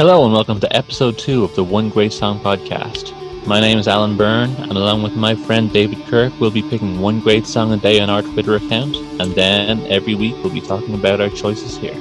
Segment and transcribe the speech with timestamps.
[0.00, 3.12] Hello and welcome to episode two of the One Great Song podcast.
[3.46, 7.00] My name is Alan Byrne, and along with my friend David Kirk, we'll be picking
[7.00, 10.62] one great song a day on our Twitter account, and then every week we'll be
[10.62, 11.92] talking about our choices here.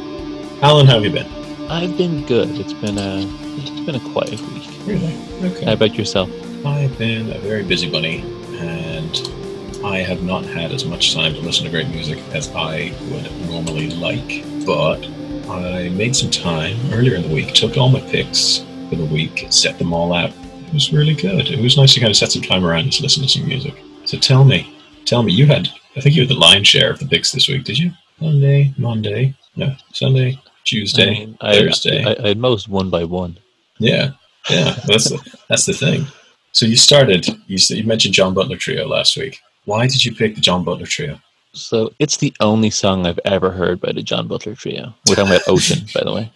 [0.61, 1.27] Alan, how have you been?
[1.69, 2.57] I've been good.
[2.57, 3.17] It's been a
[3.57, 4.69] it's been a quiet week.
[4.85, 5.17] Really?
[5.51, 5.65] Okay.
[5.65, 6.29] How about yourself?
[6.65, 8.21] I've been a very busy bunny,
[8.59, 12.93] and I have not had as much time to listen to great music as I
[13.11, 14.45] would normally like.
[14.65, 15.05] But
[15.49, 18.59] I made some time earlier in the week, took all my picks
[18.89, 20.31] for the week, set them all out.
[20.67, 21.47] It was really good.
[21.49, 23.75] It was nice to kind of set some time around to listen to some music.
[24.05, 26.99] So tell me, tell me, you had, I think you had the lion's share of
[26.99, 27.91] the picks this week, did you?
[28.21, 32.05] Monday, Monday, no, Sunday, Tuesday, Um, I, Thursday.
[32.05, 33.39] I, I had most one by one.
[33.79, 34.11] Yeah,
[34.49, 36.05] yeah, that's the, that's the thing.
[36.51, 37.27] So you started.
[37.47, 39.39] You, you mentioned John Butler Trio last week.
[39.65, 41.19] Why did you pick the John Butler Trio?
[41.53, 44.93] So it's the only song I've ever heard by the John Butler Trio.
[45.07, 46.31] We're talking about Ocean, by the way.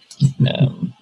[0.54, 0.92] Um,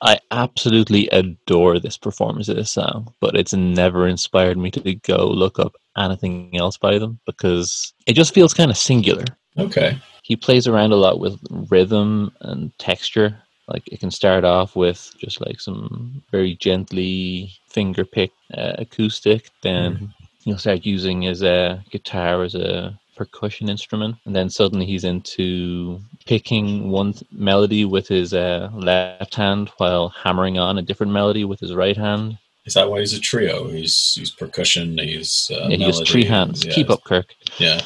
[0.00, 5.26] I absolutely adore this performance of this song, but it's never inspired me to go
[5.26, 9.24] look up anything else by them because it just feels kind of singular.
[9.58, 13.36] Okay, He plays around a lot with rhythm and texture.
[13.66, 19.50] Like it can start off with just like some very gently finger pick uh, acoustic,
[19.62, 20.14] then
[20.48, 26.00] he'll start using his uh, guitar as a percussion instrument, and then suddenly he's into
[26.26, 31.60] picking one melody with his uh, left hand while hammering on a different melody with
[31.60, 32.38] his right hand.
[32.64, 33.68] is that why he's a trio?
[33.68, 34.96] He's he's percussion.
[34.98, 36.64] He's uh, Yeah, he has three hands.
[36.64, 37.34] yeah, Keep up, Kirk.
[37.58, 37.80] Yeah,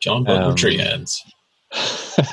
[0.00, 1.22] John Butler Um, Tree hands.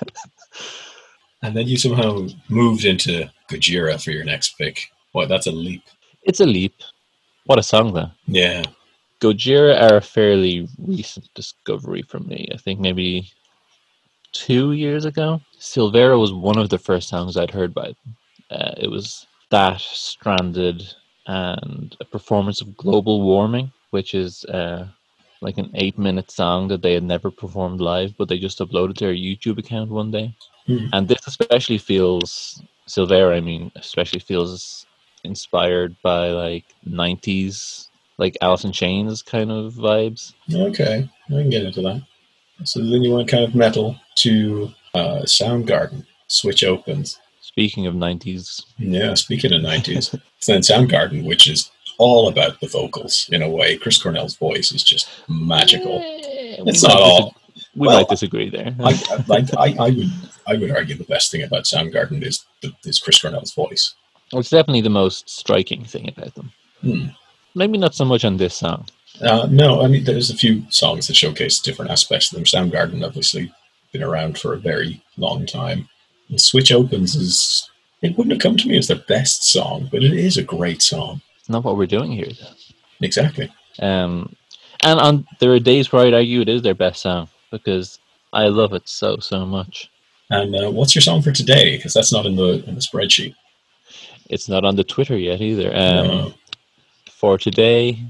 [1.45, 4.79] And then you somehow moved into Gojira for your next pick.
[5.11, 5.83] Boy, that's a leap.
[6.23, 6.73] It's a leap.
[7.47, 8.11] What a song, though.
[8.27, 8.63] Yeah.
[9.23, 12.49] Gojira are a fairly recent discovery for me.
[12.53, 13.31] I think maybe
[14.33, 15.39] two years ago.
[15.57, 18.15] Silvera was one of the first songs I'd heard by them.
[18.51, 20.83] Uh, it was that stranded
[21.25, 24.87] and a performance of global warming, which is uh,
[25.41, 29.05] like an eight-minute song that they had never performed live, but they just uploaded to
[29.05, 30.35] their YouTube account one day.
[30.67, 30.87] Hmm.
[30.91, 33.37] And this especially feels Silvera.
[33.37, 34.85] I mean, especially feels
[35.23, 37.87] inspired by like '90s
[38.17, 40.33] like Alice in Chains kind of vibes.
[40.53, 42.01] Okay, I can get into that.
[42.65, 46.05] So then you went kind of metal to uh, Soundgarden.
[46.27, 47.19] Switch opens.
[47.41, 51.69] Speaking of 90s, Yeah, speaking of 90s, then Soundgarden, which is
[51.99, 53.77] all about the vocals in a way.
[53.77, 55.99] Chris Cornell's voice is just magical.
[55.99, 57.35] Eh, It's not all.
[57.55, 58.75] dis- We Well, might disagree there.
[58.79, 60.09] I, I, I, I would
[60.47, 63.93] I would argue the best thing about Soundgarden is the, is Chris Cornell's voice.
[64.31, 66.51] it's definitely the most striking thing about them.
[66.81, 67.05] Hmm.
[67.55, 68.87] Maybe not so much on this song.
[69.21, 72.45] Uh, no, I mean there's a few songs that showcase different aspects of them.
[72.45, 73.53] Soundgarden obviously
[73.91, 75.87] been around for a very long time.
[76.29, 77.69] And Switch Opens is
[78.01, 80.81] it wouldn't have come to me as their best song, but it is a great
[80.81, 81.21] song.
[81.39, 82.27] It's not what we're doing here.
[82.27, 82.55] Though.
[83.01, 83.51] Exactly.
[83.79, 84.35] Um,
[84.83, 87.99] and on there are days where I'd argue it is their best song because
[88.33, 89.91] I love it so so much.
[90.29, 91.75] And uh, what's your song for today?
[91.77, 93.35] Because that's not in the in the spreadsheet.
[94.29, 95.69] It's not on the Twitter yet either.
[95.75, 96.33] Um, No.
[97.23, 98.03] For today,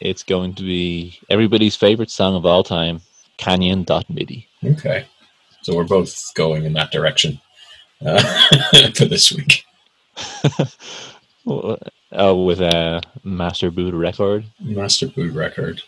[0.00, 3.00] it's going to be everybody's favorite song of all time,
[3.36, 4.48] Canyon.midi.
[4.64, 5.06] Okay.
[5.62, 7.40] So we're both going in that direction
[8.04, 8.20] uh,
[8.96, 9.64] for this week.
[12.10, 14.44] Oh, with a Master Boot record.
[14.60, 15.80] Master Boot Record.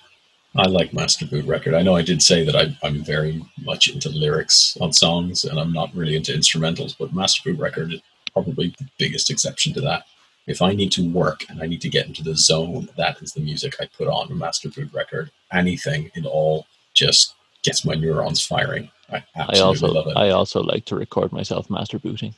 [0.54, 1.74] I like Master Boot Record.
[1.74, 5.58] I know I did say that I, I'm very much into lyrics on songs and
[5.58, 8.00] I'm not really into instrumentals, but Master Boot Record is
[8.32, 10.04] probably the biggest exception to that.
[10.50, 13.32] If I need to work and I need to get into the zone, that is
[13.32, 15.30] the music I put on a Master Boot Record.
[15.52, 18.90] Anything at all just gets my neurons firing.
[19.12, 20.16] I I also love it.
[20.16, 22.34] I also like to record myself master booting.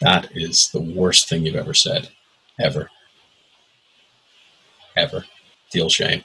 [0.00, 2.08] That is the worst thing you've ever said.
[2.60, 2.90] Ever.
[4.96, 5.24] Ever.
[5.72, 6.24] Feel shame.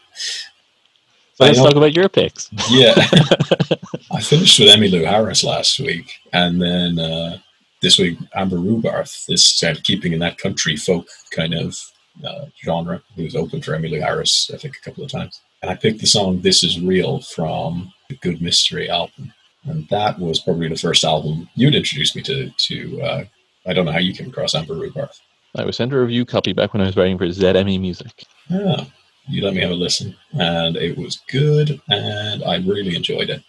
[1.36, 2.50] So let's talk about your picks.
[2.70, 2.94] Yeah.
[4.12, 7.40] I finished with Emmylou Harris last week, and then uh,
[7.84, 11.78] this week Amber Rubarth is of keeping in that country folk kind of
[12.26, 13.04] uh, genre.
[13.16, 15.42] Who's open for Emmylou Harris, I think, a couple of times.
[15.62, 19.34] And I picked the song "This Is Real" from the Good Mystery album,
[19.66, 22.50] and that was probably the first album you'd introduced me to.
[22.50, 23.24] To uh,
[23.68, 25.20] I don't know how you came across Amber Rubarth.
[25.56, 28.24] I was sent a review copy back when I was writing for ZME Music.
[28.50, 28.88] Ah,
[29.28, 33.44] you let me have a listen, and it was good, and I really enjoyed it.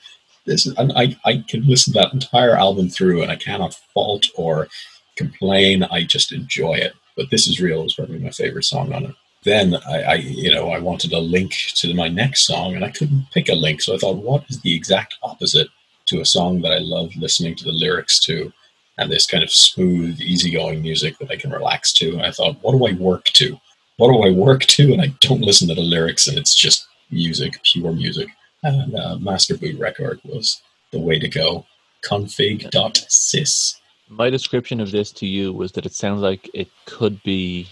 [0.46, 4.26] This is, I, I can listen to that entire album through, and I cannot fault
[4.36, 4.68] or
[5.16, 5.84] complain.
[5.84, 6.92] I just enjoy it.
[7.16, 9.14] But this is real is probably my favorite song on it.
[9.44, 12.90] Then I, I, you know, I wanted a link to my next song, and I
[12.90, 13.80] couldn't pick a link.
[13.80, 15.68] So I thought, what is the exact opposite
[16.06, 18.52] to a song that I love listening to the lyrics to?
[18.98, 22.12] and this kind of smooth, easygoing music that I can relax to.
[22.12, 23.58] And I thought, what do I work to?
[23.96, 24.92] What do I work to?
[24.92, 28.28] And I don't listen to the lyrics, and it's just music, pure music.
[28.64, 31.66] And uh, Master Boot Record was the way to go.
[32.02, 33.76] Config.sys.
[34.08, 37.68] My description of this to you was that it sounds like it could be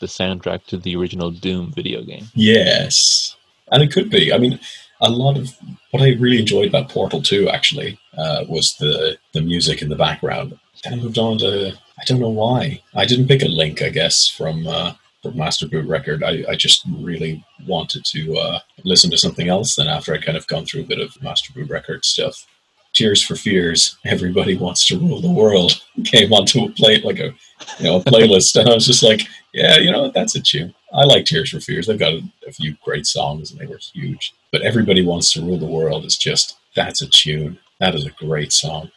[0.00, 2.26] the soundtrack to the original Doom video game.
[2.34, 3.36] Yes,
[3.70, 4.32] and it could be.
[4.32, 4.58] I mean,
[5.00, 5.56] a lot of
[5.90, 9.96] what I really enjoyed about Portal 2 actually uh, was the the music in the
[9.96, 10.58] background.
[10.82, 13.82] Then I moved on to I don't know why I didn't pick a link.
[13.82, 16.22] I guess from uh, from Master Boot Record.
[16.22, 19.76] I, I just really wanted to uh, listen to something else.
[19.76, 22.46] Then after I kind of gone through a bit of Master Boot Record stuff,
[22.94, 27.34] Tears for Fears, Everybody Wants to Rule the World came onto a plate like a
[27.78, 29.22] you know a playlist, and I was just like,
[29.52, 30.74] yeah, you know that's a tune.
[30.92, 31.86] I like Tears for Fears.
[31.86, 34.34] They've got a, a few great songs, and they were huge.
[34.52, 37.58] But Everybody Wants to Rule the World is just that's a tune.
[37.80, 38.90] That is a great song.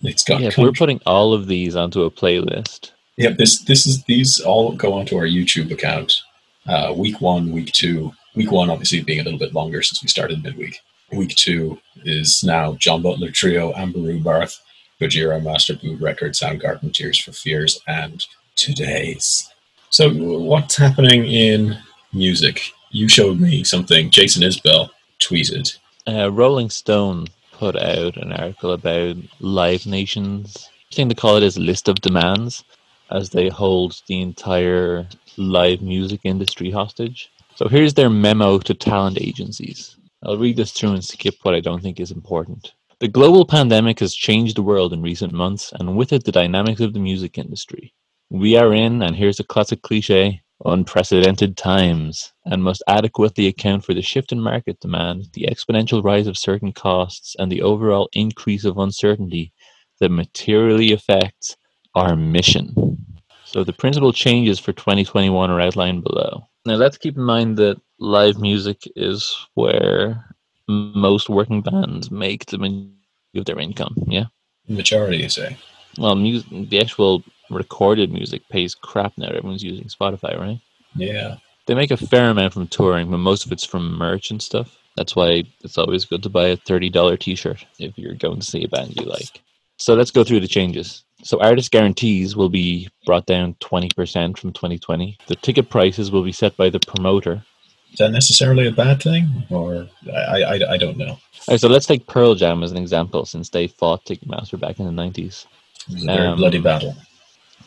[0.00, 0.40] It's got.
[0.40, 2.92] Yeah, if we're putting all of these onto a playlist.
[3.16, 6.22] Yeah, this this is these all go onto our YouTube account.
[6.66, 8.12] Uh, week one, week two.
[8.34, 10.78] Week one, obviously, being a little bit longer since we started midweek.
[11.12, 14.60] Week two is now John Butler Trio, Amber Barth,
[15.00, 18.26] Gojira, Master Boot Record, Soundgarden, Tears for Fears, and
[18.56, 19.50] today's.
[19.90, 21.78] So, what's happening in
[22.12, 22.72] music?
[22.90, 24.10] You showed me something.
[24.10, 24.90] Jason Isbell
[25.20, 25.78] tweeted.
[26.06, 30.68] Uh, Rolling Stone put out an article about Live Nation's.
[30.92, 32.64] I think they call it it is list of demands,
[33.10, 37.30] as they hold the entire live music industry hostage.
[37.54, 39.96] So here's their memo to talent agencies.
[40.24, 42.72] I'll read this through and skip what I don't think is important.
[42.98, 46.80] The global pandemic has changed the world in recent months, and with it, the dynamics
[46.80, 47.92] of the music industry.
[48.30, 53.92] We are in, and here's a classic cliche, unprecedented times, and must adequately account for
[53.92, 58.64] the shift in market demand, the exponential rise of certain costs, and the overall increase
[58.64, 59.52] of uncertainty
[60.00, 61.56] that materially affects
[61.96, 62.98] our mission.
[63.44, 66.46] So the principal changes for 2021 are outlined below.
[66.66, 70.24] Now let's keep in mind that live music is where
[70.68, 72.92] most working bands make the majority
[73.36, 73.94] of their income.
[74.06, 74.26] Yeah,
[74.68, 75.56] majority, you say?
[75.98, 79.28] Well, music, the actual recorded music pays crap now.
[79.28, 80.60] Everyone's using Spotify, right?
[80.94, 81.36] Yeah.
[81.66, 84.76] They make a fair amount from touring, but most of it's from merch and stuff.
[84.96, 88.46] That's why it's always good to buy a $30 t shirt if you're going to
[88.46, 89.42] see a band you like.
[89.78, 91.04] So let's go through the changes.
[91.26, 95.18] So artist guarantees will be brought down 20% from 2020.
[95.26, 97.44] The ticket prices will be set by the promoter.
[97.90, 99.42] Is that necessarily a bad thing?
[99.50, 101.08] Or I, I, I don't know.
[101.08, 101.18] All
[101.48, 104.86] right, so let's take Pearl Jam as an example since they fought Ticketmaster back in
[104.86, 105.46] the 90s.
[105.88, 106.94] It was a very um, bloody battle.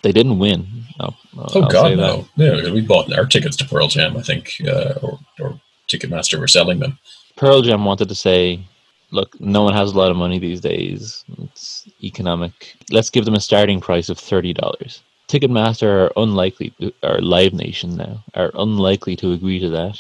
[0.04, 0.66] They didn't win.
[1.02, 2.30] Oh, I'll God, no.
[2.38, 5.60] Yeah, we bought our tickets to Pearl Jam, I think, uh, or, or
[5.90, 6.98] Ticketmaster were selling them.
[7.36, 8.62] Pearl Jam wanted to say
[9.12, 11.24] look, no one has a lot of money these days.
[11.40, 12.76] It's economic.
[12.92, 15.02] Let's give them a starting price of thirty dollars.
[15.28, 16.74] Ticketmaster are unlikely,
[17.04, 19.98] or Live Nation now, are unlikely to agree to that,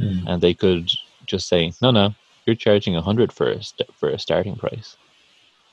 [0.00, 0.24] mm.
[0.26, 0.90] and they could
[1.26, 2.14] just say, no, no,
[2.44, 4.96] you're charging a hundred for a st- for a starting price,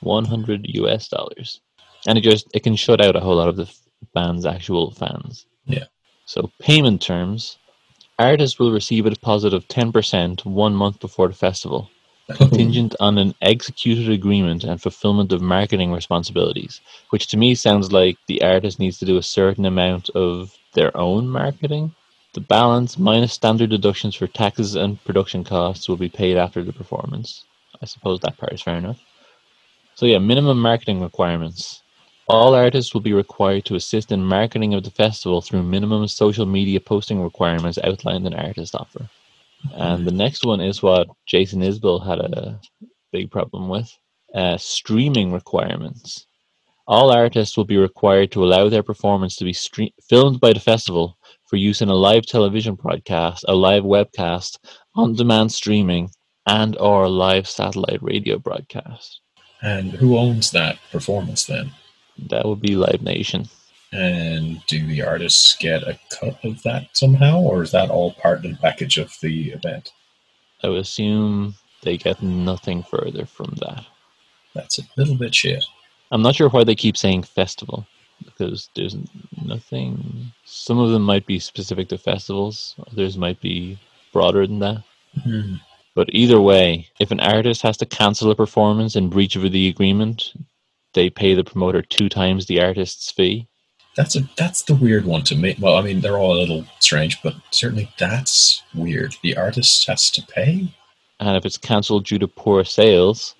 [0.00, 1.60] one hundred US dollars,
[2.06, 3.70] and it just it can shut out a whole lot of the
[4.14, 5.46] band's actual fans.
[5.64, 5.84] Yeah.
[6.24, 7.58] So payment terms,
[8.18, 11.90] artists will receive a deposit of ten percent one month before the festival
[12.36, 16.80] contingent on an executed agreement and fulfillment of marketing responsibilities,
[17.10, 20.96] which to me sounds like the artist needs to do a certain amount of their
[20.96, 21.94] own marketing.
[22.34, 26.72] The balance minus standard deductions for taxes and production costs will be paid after the
[26.72, 27.44] performance.
[27.82, 28.98] I suppose that part is fair enough.
[29.94, 31.82] So, yeah, minimum marketing requirements.
[32.28, 36.46] All artists will be required to assist in marketing of the festival through minimum social
[36.46, 39.08] media posting requirements outlined in artist offer.
[39.74, 42.60] And the next one is what Jason Isbell had a
[43.12, 43.92] big problem with
[44.34, 46.26] uh, streaming requirements.
[46.86, 50.60] All artists will be required to allow their performance to be stre- filmed by the
[50.60, 51.16] festival
[51.46, 54.58] for use in a live television broadcast, a live webcast,
[54.94, 56.10] on-demand streaming,
[56.46, 59.20] and or live satellite radio broadcast.
[59.62, 61.70] And who owns that performance then?
[62.30, 63.48] That would be Live Nation.
[63.92, 68.38] And do the artists get a cut of that somehow, or is that all part
[68.38, 69.92] of the package of the event?
[70.62, 73.84] I would assume they get nothing further from that.
[74.54, 75.64] That's a little bit shit.
[76.10, 77.86] I'm not sure why they keep saying festival
[78.24, 78.96] because there's
[79.42, 80.32] nothing.
[80.44, 83.78] Some of them might be specific to festivals, others might be
[84.12, 84.84] broader than that.
[85.18, 85.56] Mm-hmm.
[85.94, 89.68] But either way, if an artist has to cancel a performance in breach of the
[89.68, 90.32] agreement,
[90.94, 93.48] they pay the promoter two times the artist's fee.
[93.96, 95.56] That's a that's the weird one to me.
[95.60, 99.14] Well, I mean, they're all a little strange, but certainly that's weird.
[99.22, 100.72] The artist has to pay,
[101.20, 103.34] and if it's cancelled due to poor sales,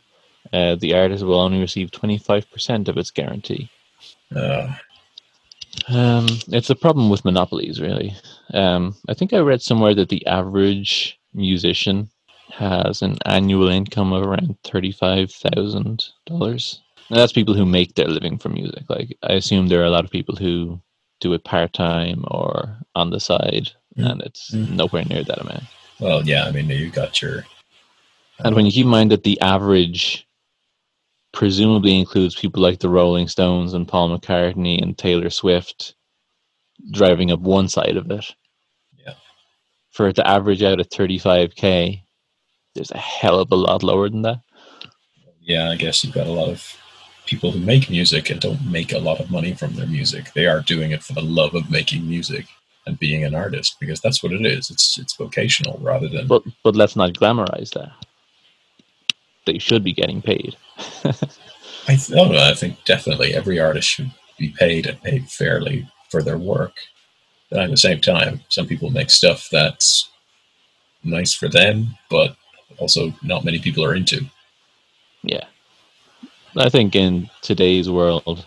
[0.53, 3.71] uh, the artist will only receive twenty five percent of its guarantee.
[4.35, 4.75] Uh,
[5.89, 8.15] Um, it's a problem with monopolies, really.
[8.53, 12.11] Um, I think I read somewhere that the average musician
[12.51, 16.83] has an annual income of around thirty-five thousand dollars.
[17.17, 18.85] That's people who make their living from music.
[18.89, 20.81] Like I assume there are a lot of people who
[21.21, 24.11] do it part time or on the side, Mm.
[24.11, 24.71] and it's Mm.
[24.71, 25.65] nowhere near that amount.
[26.01, 27.47] well, yeah, I mean, you got your.
[28.41, 30.27] And when you keep in mind that the average
[31.33, 35.95] presumably includes people like the Rolling Stones and Paul McCartney and Taylor Swift
[36.91, 38.35] driving up one side of it.
[39.07, 39.15] Yeah.
[39.91, 42.03] For it to average out at 35k,
[42.75, 44.41] there's a hell of a lot lower than that.
[45.41, 46.77] yeah, I guess you've got a lot of
[47.27, 50.33] people who make music and don't make a lot of money from their music.
[50.33, 52.47] They are doing it for the love of making music
[52.87, 54.71] and being an artist because that's what it is.
[54.71, 57.93] It's it's vocational rather than But but let's not glamorize that.
[59.47, 60.57] They should be getting paid.
[61.89, 65.89] I th- oh, no, I think definitely every artist should be paid and paid fairly
[66.11, 66.75] for their work.
[67.51, 70.09] But at the same time, some people make stuff that's
[71.03, 72.37] nice for them, but
[72.79, 74.25] also not many people are into.
[75.23, 75.45] Yeah.
[76.57, 78.45] I think in today's world,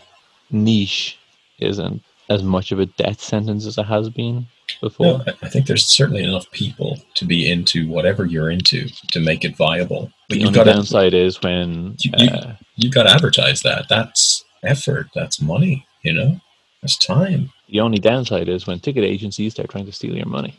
[0.52, 1.18] niche
[1.60, 4.48] isn't as much of a death sentence as it has been
[4.82, 5.20] before.
[5.20, 9.46] No, I- think there's certainly enough people to be into whatever you're into to make
[9.46, 10.12] it viable.
[10.28, 13.62] But the only got to downside is when You- you- uh, you've got to advertise
[13.62, 13.88] that.
[13.90, 15.08] That's effort.
[15.14, 15.86] That's money.
[16.04, 16.42] You know,
[16.82, 17.52] that's time.
[17.68, 20.54] the only downside is when ticket agencies start trying to steal your money.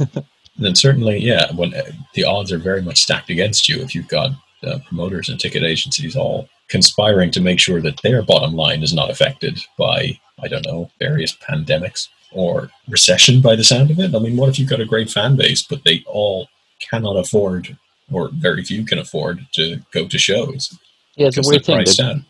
[0.00, 0.24] And
[0.58, 1.82] then certainly, yeah, when uh,
[2.14, 4.30] the odds are very much stacked against you if you've got
[4.64, 8.94] uh, promoters and ticket agencies all conspiring to make sure that their bottom line is
[8.94, 14.14] not affected by, I don't know, various pandemics or recession by the sound of it.
[14.14, 16.48] I mean, what if you've got a great fan base, but they all
[16.78, 17.76] cannot afford,
[18.10, 20.78] or very few can afford, to go to shows?
[21.16, 21.96] yeah, it's a weird they're thing.
[21.96, 22.26] down.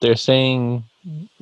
[0.00, 0.84] they're saying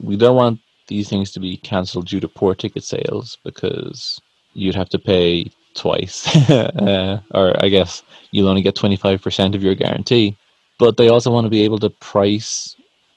[0.02, 4.20] we don't want these things to be cancelled due to poor ticket sales because
[4.54, 9.54] you'd have to pay twice, uh, or I guess you'll only get twenty five percent
[9.54, 10.36] of your guarantee.
[10.78, 12.76] But they also want to be able to price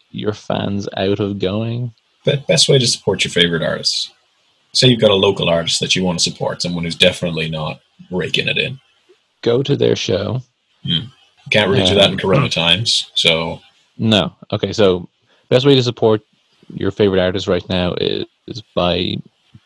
[0.10, 1.94] your fans out of going.
[2.26, 4.12] Be- best way to support your favorite artists.
[4.74, 7.82] Say you've got a local artist that you want to support, someone who's definitely not
[8.10, 8.80] raking it in.
[9.42, 10.42] Go to their show.
[10.84, 11.04] You
[11.50, 13.12] can't really do that in Corona times.
[13.16, 13.62] So
[13.98, 14.34] No.
[14.52, 15.10] Okay, so
[15.50, 16.22] best way to support
[16.74, 19.16] your favorite artist right now is, is buy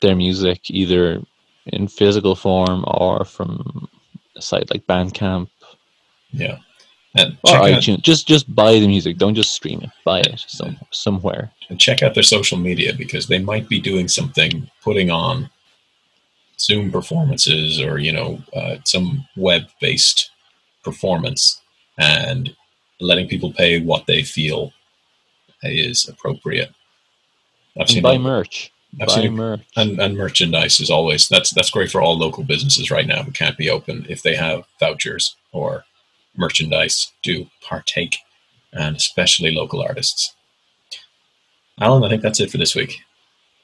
[0.02, 1.22] their music either
[1.68, 3.88] in physical form or from
[4.36, 5.50] a site like Bandcamp
[6.36, 6.58] yeah,
[7.16, 8.02] and or check out.
[8.02, 9.18] Just just buy the music.
[9.18, 9.90] Don't just stream it.
[10.04, 11.52] Buy it some somewhere.
[11.70, 15.50] and check out their social media because they might be doing something, putting on
[16.60, 20.32] Zoom performances or you know uh, some web-based
[20.84, 21.62] performance,
[21.98, 22.56] and
[23.00, 24.72] letting people pay what they feel
[25.64, 26.72] is appropriate.
[27.80, 28.72] I've And buy a- merch.
[29.02, 29.62] I've buy a- merch.
[29.76, 33.32] and, and merchandise is always that's that's great for all local businesses right now who
[33.32, 35.84] can't be open if they have vouchers or
[36.38, 38.18] merchandise do partake
[38.74, 40.36] and especially local artists
[41.80, 43.00] alan i think that's it for this week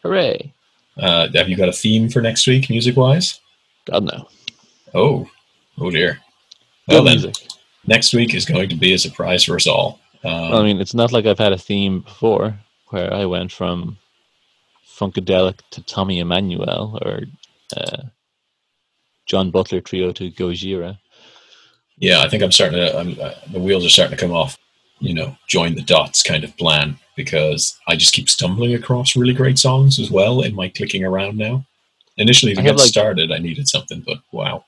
[0.04, 0.54] Hooray!
[0.98, 3.40] uh, have you got a theme for next week music wise
[3.86, 4.28] God no.
[4.94, 5.30] oh
[5.80, 6.20] oh dear
[6.88, 7.36] Good well then music.
[7.86, 10.94] next week is going to be a surprise for us all um, I mean, it's
[10.94, 12.60] not like I've had a theme before
[12.90, 13.98] where I went from
[14.86, 17.22] Funkadelic to Tommy Emmanuel or
[17.76, 18.04] uh,
[19.26, 21.00] John Butler Trio to Gojira.
[22.02, 24.58] Yeah i think i'm starting to I'm, uh, the wheels are starting to come off
[25.00, 29.34] you know join the dots kind of plan because i just keep stumbling across really
[29.34, 30.42] great songs as well.
[30.42, 31.66] In my clicking around now?
[32.18, 34.66] Initially to get like- started i needed something but wow.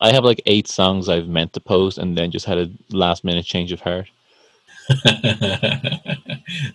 [0.00, 3.24] I have like eight songs I've meant to post and then just had a last
[3.24, 4.08] minute change of heart.
[5.04, 5.18] but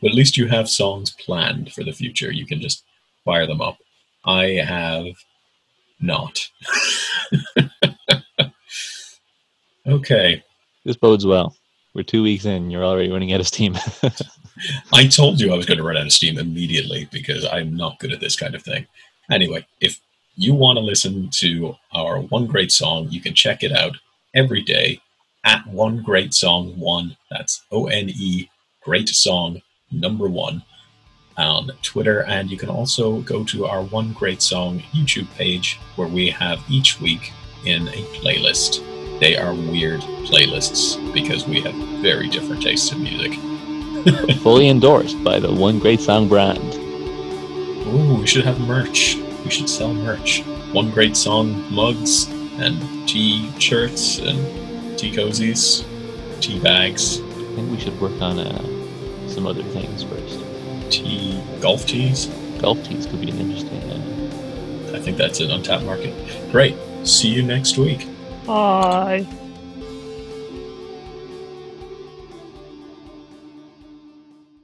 [0.03, 2.31] at least you have songs planned for the future.
[2.31, 2.83] You can just
[3.23, 3.77] fire them up.
[4.25, 5.05] I have
[6.01, 6.49] not
[9.87, 10.43] okay
[10.85, 11.55] This bodes well.
[11.93, 13.77] We're two weeks in, you're already running out of steam.
[14.93, 17.99] I told you I was going to run out of steam immediately because I'm not
[17.99, 18.87] good at this kind of thing.
[19.31, 19.99] Anyway, if
[20.35, 23.95] you want to listen to our One Great Song, you can check it out
[24.33, 24.99] every day
[25.43, 27.15] at One Great Song One.
[27.29, 28.49] That's O N E
[28.81, 29.61] Great Song
[29.91, 30.63] number one
[31.37, 32.23] on Twitter.
[32.23, 36.59] And you can also go to our One Great Song YouTube page where we have
[36.69, 37.31] each week
[37.65, 38.92] in a playlist.
[39.23, 43.31] They are weird playlists because we have very different tastes in music.
[44.39, 46.73] Fully endorsed by the One Great Song brand.
[47.87, 49.15] Ooh, we should have merch.
[49.45, 50.41] We should sell merch.
[50.73, 52.27] One great song mugs
[52.59, 55.85] and tea shirts and tea cozies,
[56.41, 60.41] tea bags, I think we should work on uh, some other things first.
[60.91, 62.25] Tea, golf tees.
[62.59, 63.89] Golf tees could be an interesting.
[63.89, 64.97] Uh...
[64.97, 66.13] I think that's an untapped market.
[66.51, 66.75] Great.
[67.05, 68.09] See you next week.
[68.45, 69.42] Bye.